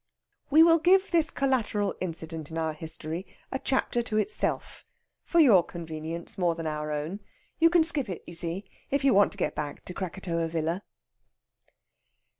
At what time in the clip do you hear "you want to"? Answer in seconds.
9.03-9.37